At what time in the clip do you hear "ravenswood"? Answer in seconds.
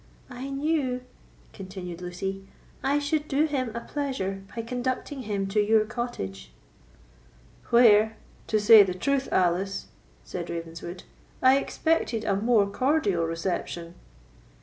10.49-11.03